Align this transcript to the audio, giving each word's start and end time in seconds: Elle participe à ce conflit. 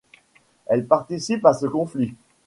Elle 0.65 0.87
participe 0.87 1.45
à 1.45 1.53
ce 1.53 1.67
conflit. 1.67 2.15